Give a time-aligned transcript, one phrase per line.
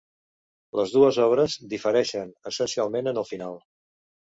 [0.79, 3.63] Les dues obres difereixen essencialment en el final.